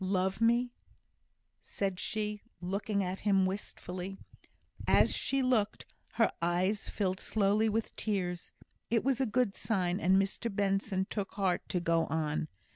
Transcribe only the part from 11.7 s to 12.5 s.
go on.